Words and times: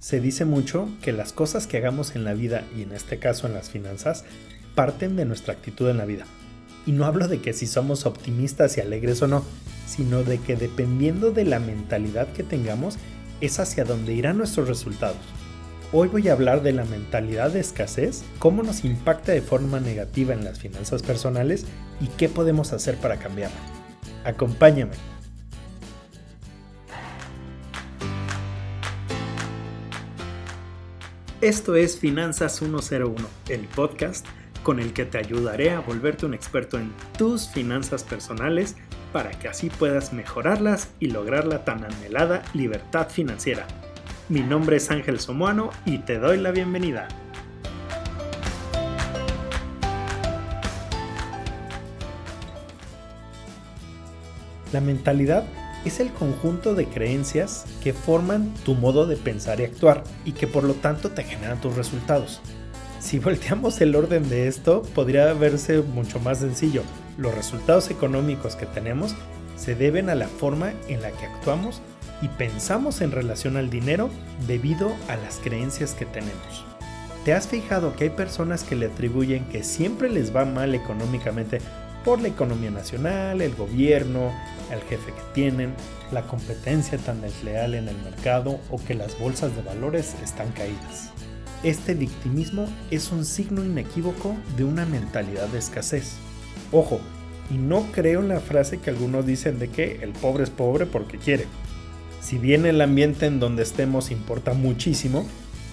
Se 0.00 0.18
dice 0.18 0.46
mucho 0.46 0.88
que 1.02 1.12
las 1.12 1.34
cosas 1.34 1.66
que 1.66 1.76
hagamos 1.76 2.16
en 2.16 2.24
la 2.24 2.32
vida, 2.32 2.64
y 2.74 2.82
en 2.82 2.92
este 2.92 3.18
caso 3.18 3.46
en 3.46 3.52
las 3.52 3.68
finanzas, 3.68 4.24
parten 4.74 5.14
de 5.14 5.26
nuestra 5.26 5.52
actitud 5.52 5.90
en 5.90 5.98
la 5.98 6.06
vida. 6.06 6.24
Y 6.86 6.92
no 6.92 7.04
hablo 7.04 7.28
de 7.28 7.42
que 7.42 7.52
si 7.52 7.66
somos 7.66 8.06
optimistas 8.06 8.78
y 8.78 8.80
alegres 8.80 9.20
o 9.20 9.28
no, 9.28 9.44
sino 9.86 10.22
de 10.22 10.38
que 10.38 10.56
dependiendo 10.56 11.32
de 11.32 11.44
la 11.44 11.60
mentalidad 11.60 12.32
que 12.32 12.42
tengamos, 12.42 12.96
es 13.42 13.60
hacia 13.60 13.84
donde 13.84 14.14
irán 14.14 14.38
nuestros 14.38 14.68
resultados. 14.68 15.18
Hoy 15.92 16.08
voy 16.08 16.28
a 16.28 16.32
hablar 16.32 16.62
de 16.62 16.72
la 16.72 16.86
mentalidad 16.86 17.50
de 17.50 17.60
escasez, 17.60 18.22
cómo 18.38 18.62
nos 18.62 18.86
impacta 18.86 19.32
de 19.32 19.42
forma 19.42 19.80
negativa 19.80 20.32
en 20.32 20.44
las 20.44 20.58
finanzas 20.58 21.02
personales 21.02 21.66
y 22.00 22.06
qué 22.06 22.30
podemos 22.30 22.72
hacer 22.72 22.96
para 22.96 23.18
cambiarla. 23.18 23.58
Acompáñame. 24.24 24.92
Esto 31.40 31.74
es 31.74 31.98
Finanzas 31.98 32.56
101, 32.56 33.16
el 33.48 33.60
podcast 33.68 34.26
con 34.62 34.78
el 34.78 34.92
que 34.92 35.06
te 35.06 35.16
ayudaré 35.16 35.70
a 35.70 35.80
volverte 35.80 36.26
un 36.26 36.34
experto 36.34 36.78
en 36.78 36.92
tus 37.16 37.48
finanzas 37.48 38.04
personales 38.04 38.76
para 39.10 39.30
que 39.30 39.48
así 39.48 39.70
puedas 39.70 40.12
mejorarlas 40.12 40.90
y 41.00 41.06
lograr 41.06 41.46
la 41.46 41.64
tan 41.64 41.82
anhelada 41.82 42.42
libertad 42.52 43.08
financiera. 43.08 43.66
Mi 44.28 44.40
nombre 44.40 44.76
es 44.76 44.90
Ángel 44.90 45.18
Somoano 45.18 45.70
y 45.86 46.00
te 46.00 46.18
doy 46.18 46.36
la 46.36 46.50
bienvenida. 46.50 47.08
La 54.74 54.82
mentalidad 54.82 55.44
es 55.84 56.00
el 56.00 56.12
conjunto 56.12 56.74
de 56.74 56.86
creencias 56.86 57.64
que 57.82 57.92
forman 57.92 58.52
tu 58.64 58.74
modo 58.74 59.06
de 59.06 59.16
pensar 59.16 59.60
y 59.60 59.64
actuar 59.64 60.04
y 60.24 60.32
que 60.32 60.46
por 60.46 60.64
lo 60.64 60.74
tanto 60.74 61.10
te 61.10 61.24
generan 61.24 61.60
tus 61.60 61.76
resultados. 61.76 62.40
Si 63.00 63.18
volteamos 63.18 63.80
el 63.80 63.96
orden 63.96 64.28
de 64.28 64.46
esto, 64.46 64.82
podría 64.94 65.32
verse 65.32 65.80
mucho 65.80 66.20
más 66.20 66.38
sencillo. 66.38 66.82
Los 67.16 67.34
resultados 67.34 67.90
económicos 67.90 68.56
que 68.56 68.66
tenemos 68.66 69.14
se 69.56 69.74
deben 69.74 70.10
a 70.10 70.14
la 70.14 70.28
forma 70.28 70.72
en 70.88 71.00
la 71.02 71.10
que 71.10 71.26
actuamos 71.26 71.80
y 72.22 72.28
pensamos 72.28 73.00
en 73.00 73.12
relación 73.12 73.56
al 73.56 73.70
dinero 73.70 74.10
debido 74.46 74.94
a 75.08 75.16
las 75.16 75.38
creencias 75.38 75.94
que 75.94 76.04
tenemos. 76.04 76.66
¿Te 77.24 77.34
has 77.34 77.48
fijado 77.48 77.96
que 77.96 78.04
hay 78.04 78.10
personas 78.10 78.64
que 78.64 78.76
le 78.76 78.86
atribuyen 78.86 79.44
que 79.46 79.62
siempre 79.62 80.08
les 80.08 80.34
va 80.34 80.46
mal 80.46 80.74
económicamente 80.74 81.60
por 82.04 82.20
la 82.20 82.28
economía 82.28 82.70
nacional, 82.70 83.40
el 83.40 83.54
gobierno, 83.54 84.32
el 84.72 84.80
jefe 84.82 85.12
que 85.12 85.34
tienen, 85.34 85.74
la 86.12 86.22
competencia 86.22 86.98
tan 86.98 87.20
desleal 87.20 87.74
en 87.74 87.88
el 87.88 87.96
mercado 87.98 88.58
o 88.70 88.78
que 88.82 88.94
las 88.94 89.18
bolsas 89.18 89.54
de 89.54 89.62
valores 89.62 90.14
están 90.22 90.50
caídas. 90.52 91.10
Este 91.62 91.94
victimismo 91.94 92.66
es 92.90 93.12
un 93.12 93.24
signo 93.24 93.64
inequívoco 93.64 94.34
de 94.56 94.64
una 94.64 94.86
mentalidad 94.86 95.48
de 95.48 95.58
escasez. 95.58 96.14
Ojo, 96.72 97.00
y 97.50 97.54
no 97.54 97.86
creo 97.92 98.20
en 98.20 98.28
la 98.28 98.40
frase 98.40 98.78
que 98.78 98.90
algunos 98.90 99.26
dicen 99.26 99.58
de 99.58 99.68
que 99.68 99.98
el 100.02 100.12
pobre 100.12 100.44
es 100.44 100.50
pobre 100.50 100.86
porque 100.86 101.18
quiere. 101.18 101.46
Si 102.22 102.38
bien 102.38 102.64
el 102.64 102.80
ambiente 102.80 103.26
en 103.26 103.40
donde 103.40 103.62
estemos 103.62 104.10
importa 104.10 104.54
muchísimo, 104.54 105.26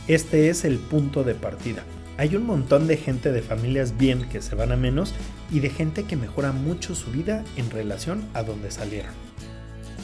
este 0.08 0.50
es 0.50 0.66
el 0.66 0.78
punto 0.78 1.23
de 1.23 1.36
partida. 1.36 1.83
Hay 2.18 2.36
un 2.36 2.48
montón 2.48 2.88
de 2.88 2.98
gente 2.98 3.32
de 3.32 3.44
familias 3.44 3.96
bien 3.96 4.28
que 4.28 4.42
se 4.42 4.56
van 4.56 4.72
a 4.72 4.76
menos 4.76 5.14
y 5.52 5.60
de 5.60 5.70
gente 5.70 6.06
que 6.06 6.16
mejora 6.16 6.52
mucho 6.52 6.96
su 6.96 7.12
vida 7.12 7.44
en 7.58 7.70
relación 7.70 8.28
a 8.34 8.42
donde 8.42 8.72
salieron. 8.72 9.12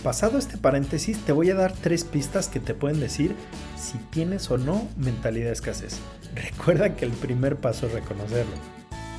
Pasado 0.03 0.37
este 0.37 0.57
paréntesis, 0.57 1.17
te 1.25 1.31
voy 1.31 1.49
a 1.49 1.55
dar 1.55 1.73
tres 1.73 2.03
pistas 2.03 2.49
que 2.49 2.59
te 2.59 2.75
pueden 2.75 2.99
decir 2.99 3.35
si 3.77 3.97
tienes 4.11 4.51
o 4.51 4.59
no 4.59 4.87
mentalidad 4.95 5.47
de 5.47 5.53
escasez. 5.53 5.97
Recuerda 6.35 6.95
que 6.95 7.05
el 7.05 7.11
primer 7.11 7.55
paso 7.55 7.87
es 7.87 7.93
reconocerlo. 7.93 8.53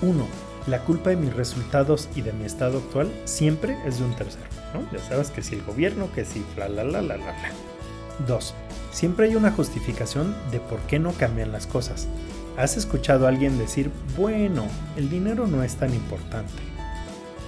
1. 0.03 0.27
La 0.69 0.85
culpa 0.85 1.11
de 1.11 1.17
mis 1.17 1.35
resultados 1.35 2.09
y 2.15 2.23
de 2.23 2.33
mi 2.33 2.45
estado 2.45 2.79
actual 2.79 3.11
siempre 3.25 3.77
es 3.87 3.99
de 3.99 4.05
un 4.05 4.15
tercero. 4.15 4.45
Ya 4.93 4.99
sabes 5.01 5.31
que 5.31 5.43
si 5.43 5.57
el 5.57 5.63
gobierno, 5.63 6.13
que 6.13 6.25
si 6.25 6.45
la 6.57 6.69
la 6.69 6.85
la 6.85 7.03
la 7.03 7.17
la. 7.17 7.35
2. 8.27 8.55
Siempre 8.93 9.27
hay 9.27 9.37
una 9.37 9.51
justificación 9.51 10.35
de 10.53 10.61
por 10.61 10.79
qué 10.83 10.99
no 10.99 11.13
cambian 11.13 11.51
las 11.51 11.67
cosas. 11.67 12.07
¿Has 12.57 12.77
escuchado 12.77 13.27
a 13.27 13.31
alguien 13.31 13.59
decir, 13.59 13.91
bueno, 14.17 14.67
el 14.97 15.11
dinero 15.11 15.49
no 15.49 15.65
es 15.65 15.75
tan 15.75 15.93
importante? 15.93 16.53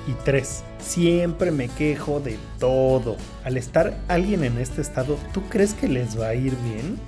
Y 0.08 0.12
3. 0.24 0.64
Siempre 0.78 1.52
me 1.52 1.68
quejo 1.68 2.18
de 2.18 2.38
todo. 2.58 3.16
Al 3.44 3.56
estar 3.56 3.96
alguien 4.08 4.42
en 4.42 4.58
este 4.58 4.80
estado, 4.80 5.16
¿tú 5.32 5.42
crees 5.48 5.74
que 5.74 5.88
les 5.88 6.20
va 6.20 6.28
a 6.28 6.34
ir 6.34 6.56
bien? 6.56 6.98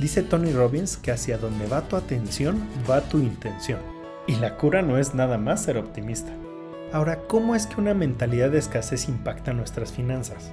Dice 0.00 0.24
Tony 0.24 0.52
Robbins 0.52 0.96
que 0.96 1.12
hacia 1.12 1.38
donde 1.38 1.66
va 1.66 1.82
tu 1.82 1.94
atención, 1.94 2.60
va 2.90 3.00
tu 3.02 3.18
intención. 3.18 3.78
Y 4.26 4.34
la 4.36 4.56
cura 4.56 4.82
no 4.82 4.98
es 4.98 5.14
nada 5.14 5.38
más 5.38 5.62
ser 5.62 5.78
optimista. 5.78 6.32
Ahora, 6.92 7.20
¿cómo 7.28 7.54
es 7.54 7.68
que 7.68 7.80
una 7.80 7.94
mentalidad 7.94 8.50
de 8.50 8.58
escasez 8.58 9.08
impacta 9.08 9.52
nuestras 9.52 9.92
finanzas? 9.92 10.50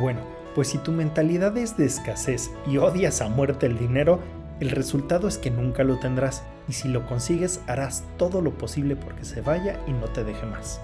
Bueno, 0.00 0.20
pues 0.54 0.68
si 0.68 0.78
tu 0.78 0.92
mentalidad 0.92 1.56
es 1.58 1.76
de 1.76 1.84
escasez 1.84 2.50
y 2.66 2.78
odias 2.78 3.20
a 3.20 3.28
muerte 3.28 3.66
el 3.66 3.78
dinero, 3.78 4.20
el 4.60 4.70
resultado 4.70 5.28
es 5.28 5.38
que 5.38 5.50
nunca 5.50 5.84
lo 5.84 5.98
tendrás 5.98 6.42
y 6.68 6.72
si 6.72 6.88
lo 6.88 7.06
consigues 7.06 7.60
harás 7.66 8.04
todo 8.16 8.40
lo 8.40 8.58
posible 8.58 8.96
porque 8.96 9.24
se 9.24 9.40
vaya 9.40 9.78
y 9.86 9.92
no 9.92 10.06
te 10.06 10.24
deje 10.24 10.46
más. 10.46 10.80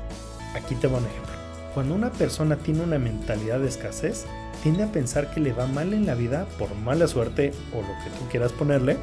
Aquí 0.55 0.75
te 0.77 0.87
voy 0.87 1.01
un 1.01 1.07
ejemplo. 1.07 1.35
Cuando 1.75 1.95
una 1.97 2.13
persona 2.13 2.57
tiene 2.57 2.83
una 2.83 3.01
mentalidad 3.01 3.59
de 3.59 3.69
escasez, 3.69 4.27
tiende 4.63 4.85
a 4.85 4.93
pensar 4.93 5.33
que 5.33 5.41
le 5.41 5.53
va 5.53 5.67
mal 5.67 5.93
en 5.93 6.07
la 6.07 6.15
vida 6.15 6.47
por 6.57 6.73
mala 6.77 7.09
suerte 7.09 7.53
o 7.73 7.79
lo 7.79 8.05
que 8.05 8.11
tú 8.17 8.29
quieras 8.31 8.53
ponerle, 8.53 8.97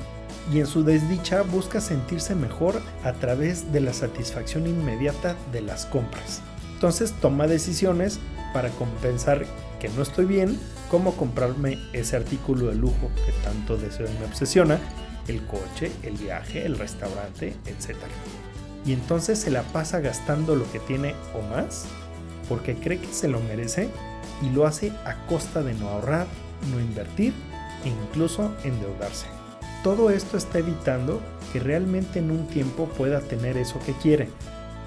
y 0.51 0.59
en 0.59 0.65
su 0.65 0.83
desdicha 0.83 1.41
busca 1.41 1.81
sentirse 1.81 2.33
mejor 2.33 2.81
a 3.03 3.11
través 3.13 3.73
de 3.73 3.81
la 3.81 3.93
satisfacción 3.93 4.67
inmediata 4.67 5.35
de 5.51 5.61
las 5.61 5.85
compras. 5.85 6.41
Entonces 6.73 7.13
toma 7.21 7.45
decisiones 7.45 8.19
para 8.53 8.69
compensar 8.69 9.45
que 9.81 9.89
no 9.89 10.03
estoy 10.03 10.25
bien, 10.25 10.59
como 10.91 11.15
comprarme 11.15 11.79
ese 11.91 12.15
artículo 12.15 12.67
de 12.67 12.75
lujo 12.75 13.09
que 13.25 13.31
tanto 13.43 13.77
deseo 13.77 14.05
y 14.05 14.19
me 14.19 14.25
obsesiona, 14.25 14.79
el 15.27 15.43
coche, 15.47 15.91
el 16.03 16.17
viaje, 16.17 16.63
el 16.65 16.77
restaurante, 16.77 17.55
etc. 17.65 17.97
Y 18.85 18.93
entonces 18.93 19.39
se 19.39 19.49
la 19.49 19.63
pasa 19.63 19.99
gastando 19.99 20.55
lo 20.55 20.71
que 20.71 20.79
tiene 20.79 21.15
o 21.33 21.41
más, 21.49 21.85
porque 22.47 22.75
cree 22.75 22.99
que 22.99 23.11
se 23.11 23.27
lo 23.27 23.39
merece 23.39 23.89
y 24.43 24.51
lo 24.51 24.67
hace 24.67 24.91
a 25.03 25.25
costa 25.25 25.63
de 25.63 25.73
no 25.73 25.89
ahorrar, 25.89 26.27
no 26.71 26.79
invertir 26.79 27.33
e 27.83 27.89
incluso 27.89 28.53
endeudarse. 28.63 29.25
Todo 29.83 30.11
esto 30.11 30.37
está 30.37 30.59
evitando 30.59 31.21
que 31.51 31.59
realmente 31.59 32.19
en 32.19 32.29
un 32.29 32.45
tiempo 32.47 32.85
pueda 32.85 33.19
tener 33.21 33.57
eso 33.57 33.79
que 33.83 33.93
quiere, 33.93 34.29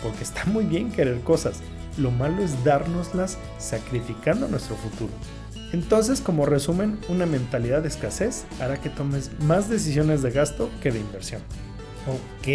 porque 0.04 0.22
está 0.22 0.44
muy 0.44 0.64
bien 0.64 0.92
querer 0.92 1.20
cosas, 1.22 1.62
lo 1.98 2.10
malo 2.10 2.42
es 2.42 2.64
dárnoslas 2.64 3.38
sacrificando 3.58 4.48
nuestro 4.48 4.76
futuro. 4.76 5.12
Entonces, 5.72 6.20
como 6.20 6.46
resumen, 6.46 6.98
una 7.08 7.26
mentalidad 7.26 7.82
de 7.82 7.88
escasez 7.88 8.44
hará 8.60 8.80
que 8.80 8.90
tomes 8.90 9.30
más 9.40 9.68
decisiones 9.68 10.22
de 10.22 10.30
gasto 10.30 10.70
que 10.80 10.92
de 10.92 11.00
inversión. 11.00 11.42
Ok, 12.06 12.48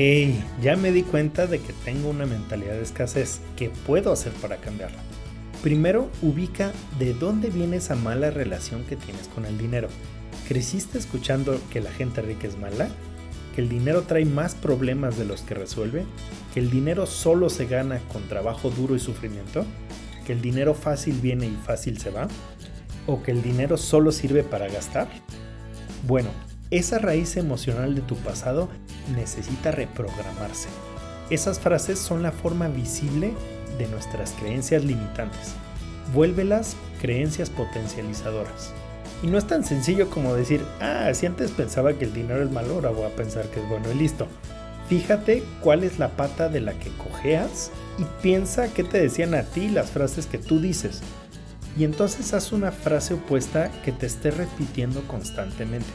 ya 0.61 0.75
me 0.75 0.91
di 0.91 1.03
cuenta 1.03 1.47
de 1.47 1.59
que 1.59 1.73
tengo 1.83 2.09
una 2.09 2.25
mentalidad 2.25 2.73
de 2.73 2.83
escasez. 2.83 3.41
¿Qué 3.57 3.71
puedo 3.85 4.11
hacer 4.11 4.31
para 4.33 4.57
cambiarla? 4.57 4.99
Primero, 5.63 6.09
ubica 6.21 6.71
de 6.97 7.13
dónde 7.13 7.49
viene 7.49 7.77
esa 7.77 7.95
mala 7.95 8.29
relación 8.29 8.83
que 8.85 8.95
tienes 8.95 9.27
con 9.27 9.45
el 9.45 9.57
dinero. 9.57 9.89
¿Creciste 10.47 10.97
escuchando 10.97 11.59
que 11.71 11.81
la 11.81 11.91
gente 11.91 12.21
rica 12.21 12.47
es 12.47 12.57
mala? 12.57 12.89
¿Que 13.59 13.63
el 13.63 13.69
dinero 13.69 14.03
trae 14.03 14.23
más 14.23 14.55
problemas 14.55 15.17
de 15.17 15.25
los 15.25 15.41
que 15.41 15.53
resuelve? 15.53 16.05
que 16.53 16.61
el 16.61 16.69
dinero 16.69 17.05
solo 17.05 17.49
se 17.49 17.65
gana 17.65 17.99
con 18.13 18.25
trabajo 18.29 18.69
duro 18.69 18.95
y 18.95 18.99
sufrimiento, 18.99 19.65
que 20.25 20.31
el 20.31 20.41
dinero 20.41 20.73
fácil 20.73 21.19
viene 21.19 21.47
y 21.47 21.57
fácil 21.65 21.99
se 21.99 22.09
va, 22.09 22.29
o 23.05 23.21
que 23.21 23.31
el 23.31 23.41
dinero 23.41 23.75
solo 23.75 24.13
sirve 24.13 24.43
para 24.43 24.69
gastar. 24.69 25.09
Bueno, 26.07 26.29
esa 26.71 26.99
raíz 26.99 27.35
emocional 27.35 27.95
de 27.95 28.01
tu 28.01 28.15
pasado 28.15 28.69
necesita 29.13 29.71
reprogramarse. 29.71 30.69
Esas 31.29 31.59
frases 31.59 31.99
son 31.99 32.23
la 32.23 32.31
forma 32.31 32.69
visible 32.69 33.33
de 33.77 33.87
nuestras 33.87 34.31
creencias 34.39 34.85
limitantes. 34.85 35.53
Vuélvelas 36.13 36.77
creencias 37.01 37.49
potencializadoras. 37.49 38.73
Y 39.21 39.27
no 39.27 39.37
es 39.37 39.47
tan 39.47 39.65
sencillo 39.65 40.09
como 40.09 40.33
decir, 40.33 40.63
ah, 40.79 41.09
si 41.13 41.25
antes 41.25 41.51
pensaba 41.51 41.93
que 41.93 42.05
el 42.05 42.13
dinero 42.13 42.43
es 42.43 42.51
malo, 42.51 42.75
ahora 42.75 42.89
voy 42.91 43.05
a 43.05 43.15
pensar 43.15 43.45
que 43.47 43.59
es 43.59 43.67
bueno 43.67 43.91
y 43.91 43.95
listo. 43.95 44.27
Fíjate 44.87 45.43
cuál 45.61 45.83
es 45.83 45.99
la 45.99 46.09
pata 46.09 46.49
de 46.49 46.61
la 46.61 46.73
que 46.73 46.89
cojeas 46.91 47.71
y 47.97 48.05
piensa 48.23 48.73
qué 48.73 48.83
te 48.83 48.99
decían 48.99 49.35
a 49.35 49.43
ti 49.43 49.69
las 49.69 49.91
frases 49.91 50.25
que 50.25 50.37
tú 50.37 50.59
dices. 50.59 51.01
Y 51.77 51.83
entonces 51.83 52.33
haz 52.33 52.51
una 52.51 52.71
frase 52.71 53.13
opuesta 53.13 53.69
que 53.83 53.91
te 53.91 54.05
esté 54.05 54.31
repitiendo 54.31 55.01
constantemente. 55.07 55.87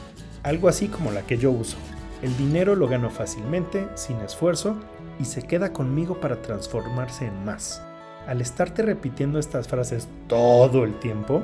Algo 0.43 0.69
así 0.69 0.87
como 0.87 1.11
la 1.11 1.23
que 1.23 1.37
yo 1.37 1.51
uso. 1.51 1.77
El 2.21 2.35
dinero 2.37 2.75
lo 2.75 2.87
gano 2.87 3.09
fácilmente, 3.09 3.87
sin 3.95 4.17
esfuerzo, 4.17 4.77
y 5.19 5.25
se 5.25 5.41
queda 5.41 5.73
conmigo 5.73 6.19
para 6.19 6.41
transformarse 6.41 7.25
en 7.25 7.43
más. 7.43 7.81
Al 8.27 8.41
estarte 8.41 8.81
repitiendo 8.81 9.39
estas 9.39 9.67
frases 9.67 10.07
todo 10.27 10.83
el 10.83 10.97
tiempo, 10.99 11.43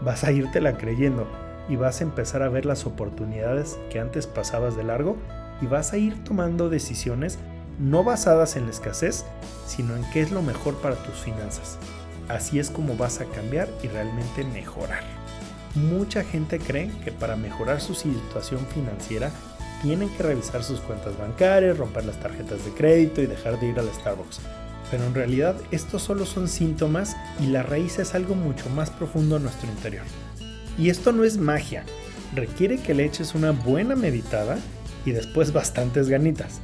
vas 0.00 0.24
a 0.24 0.30
la 0.30 0.76
creyendo 0.76 1.26
y 1.68 1.76
vas 1.76 2.00
a 2.00 2.04
empezar 2.04 2.42
a 2.42 2.48
ver 2.48 2.66
las 2.66 2.86
oportunidades 2.86 3.78
que 3.90 3.98
antes 4.00 4.26
pasabas 4.26 4.76
de 4.76 4.84
largo 4.84 5.16
y 5.60 5.66
vas 5.66 5.92
a 5.92 5.96
ir 5.96 6.22
tomando 6.24 6.68
decisiones 6.68 7.38
no 7.78 8.04
basadas 8.04 8.56
en 8.56 8.64
la 8.64 8.70
escasez, 8.70 9.24
sino 9.66 9.96
en 9.96 10.04
qué 10.10 10.22
es 10.22 10.30
lo 10.30 10.42
mejor 10.42 10.76
para 10.76 10.96
tus 10.96 11.16
finanzas. 11.16 11.78
Así 12.28 12.58
es 12.58 12.70
como 12.70 12.96
vas 12.96 13.20
a 13.20 13.26
cambiar 13.26 13.68
y 13.82 13.88
realmente 13.88 14.44
mejorar. 14.44 15.02
Mucha 15.74 16.24
gente 16.24 16.58
cree 16.58 16.90
que 17.04 17.12
para 17.12 17.36
mejorar 17.36 17.80
su 17.80 17.94
situación 17.94 18.60
financiera 18.72 19.30
tienen 19.82 20.08
que 20.08 20.22
revisar 20.22 20.64
sus 20.64 20.80
cuentas 20.80 21.16
bancarias, 21.18 21.76
romper 21.76 22.06
las 22.06 22.18
tarjetas 22.18 22.64
de 22.64 22.70
crédito 22.72 23.20
y 23.20 23.26
dejar 23.26 23.60
de 23.60 23.66
ir 23.66 23.78
al 23.78 23.92
Starbucks. 23.92 24.40
Pero 24.90 25.04
en 25.04 25.14
realidad 25.14 25.56
estos 25.70 26.02
solo 26.02 26.26
son 26.26 26.48
síntomas 26.48 27.16
y 27.40 27.46
la 27.46 27.62
raíz 27.62 27.98
es 27.98 28.14
algo 28.14 28.34
mucho 28.34 28.68
más 28.70 28.90
profundo 28.90 29.36
en 29.36 29.42
nuestro 29.44 29.68
interior. 29.68 30.04
Y 30.78 30.90
esto 30.90 31.12
no 31.12 31.24
es 31.24 31.38
magia, 31.38 31.84
requiere 32.34 32.78
que 32.78 32.94
le 32.94 33.04
eches 33.04 33.34
una 33.34 33.50
buena 33.50 33.96
meditada 33.96 34.58
y 35.04 35.12
después 35.12 35.52
bastantes 35.52 36.08
ganitas, 36.08 36.60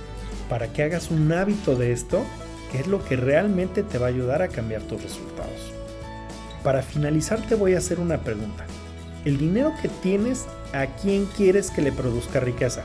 para 0.49 0.73
que 0.73 0.83
hagas 0.83 1.11
un 1.11 1.33
hábito 1.33 1.77
de 1.77 1.93
esto, 1.93 2.25
que 2.71 2.81
es 2.81 2.87
lo 2.87 3.05
que 3.05 3.17
realmente 3.17 3.83
te 3.83 3.99
va 3.99 4.07
a 4.07 4.11
ayudar 4.11 4.43
a 4.43 4.49
cambiar 4.49 4.83
tus 4.83 5.03
resultados. 5.03 5.73
Para 6.63 6.83
finalizar 6.83 7.41
te 7.47 7.55
voy 7.55 7.75
a 7.75 7.79
hacer 7.79 7.99
una 7.99 8.19
pregunta. 8.19 8.67
¿El 9.25 9.39
dinero 9.39 9.73
que 9.81 9.89
tienes 9.89 10.47
a 10.73 10.87
quién 10.87 11.27
quieres 11.37 11.71
que 11.71 11.83
le 11.83 11.93
produzca 11.93 12.41
riqueza? 12.41 12.83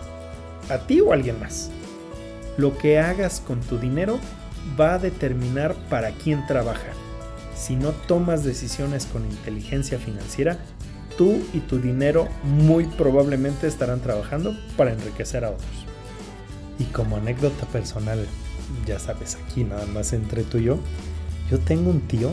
¿A 0.69 0.79
ti 0.79 1.01
o 1.01 1.11
a 1.11 1.15
alguien 1.15 1.39
más? 1.39 1.71
Lo 2.57 2.77
que 2.77 2.99
hagas 2.99 3.39
con 3.39 3.59
tu 3.61 3.77
dinero 3.77 4.19
va 4.79 4.95
a 4.95 4.99
determinar 4.99 5.75
para 5.89 6.11
quién 6.11 6.45
trabaja. 6.47 6.93
Si 7.55 7.75
no 7.75 7.91
tomas 7.91 8.43
decisiones 8.43 9.05
con 9.05 9.25
inteligencia 9.25 9.97
financiera, 9.97 10.57
tú 11.17 11.41
y 11.53 11.59
tu 11.59 11.79
dinero 11.79 12.27
muy 12.43 12.85
probablemente 12.85 13.67
estarán 13.67 14.01
trabajando 14.01 14.55
para 14.77 14.93
enriquecer 14.93 15.43
a 15.43 15.49
otros. 15.49 15.85
Y 16.79 16.85
como 16.85 17.17
anécdota 17.17 17.65
personal, 17.67 18.25
ya 18.85 18.99
sabes, 18.99 19.35
aquí 19.35 19.63
nada 19.63 19.85
más 19.87 20.13
entre 20.13 20.43
tú 20.43 20.59
y 20.59 20.65
yo, 20.65 20.79
yo 21.49 21.59
tengo 21.59 21.89
un 21.89 22.01
tío 22.01 22.31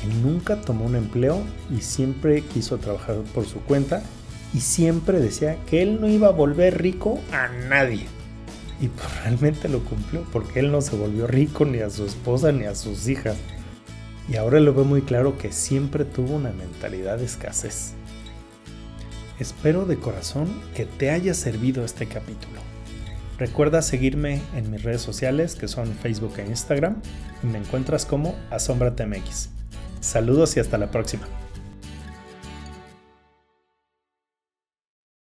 que 0.00 0.06
nunca 0.22 0.60
tomó 0.60 0.84
un 0.84 0.96
empleo 0.96 1.42
y 1.70 1.80
siempre 1.80 2.42
quiso 2.42 2.78
trabajar 2.78 3.16
por 3.34 3.46
su 3.46 3.60
cuenta 3.60 4.02
y 4.54 4.60
siempre 4.60 5.20
decía 5.20 5.56
que 5.66 5.82
él 5.82 6.00
no 6.00 6.08
iba 6.08 6.28
a 6.28 6.32
volver 6.32 6.80
rico 6.80 7.20
a 7.32 7.48
nadie. 7.68 8.06
Y 8.80 8.88
pues 8.88 9.22
realmente 9.22 9.68
lo 9.68 9.80
cumplió 9.80 10.24
porque 10.32 10.60
él 10.60 10.72
no 10.72 10.80
se 10.80 10.96
volvió 10.96 11.26
rico 11.26 11.64
ni 11.64 11.78
a 11.78 11.90
su 11.90 12.06
esposa 12.06 12.50
ni 12.50 12.64
a 12.64 12.74
sus 12.74 13.08
hijas. 13.08 13.36
Y 14.28 14.36
ahora 14.36 14.60
lo 14.60 14.72
veo 14.72 14.84
muy 14.84 15.02
claro 15.02 15.36
que 15.36 15.52
siempre 15.52 16.04
tuvo 16.04 16.36
una 16.36 16.52
mentalidad 16.52 17.18
de 17.18 17.24
escasez. 17.24 17.92
Espero 19.38 19.86
de 19.86 19.96
corazón 19.96 20.48
que 20.74 20.86
te 20.86 21.10
haya 21.10 21.34
servido 21.34 21.84
este 21.84 22.06
capítulo. 22.06 22.60
Recuerda 23.38 23.80
seguirme 23.80 24.42
en 24.54 24.70
mis 24.70 24.82
redes 24.82 25.00
sociales 25.00 25.54
que 25.54 25.66
son 25.66 25.88
Facebook 25.94 26.34
e 26.38 26.46
Instagram 26.46 27.00
y 27.42 27.46
me 27.46 27.58
encuentras 27.58 28.04
como 28.04 28.36
AsombraTMX. 28.50 29.48
Saludos 30.00 30.56
y 30.56 30.60
hasta 30.60 30.76
la 30.76 30.90
próxima. 30.90 31.26